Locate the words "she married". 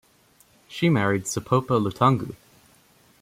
0.67-1.25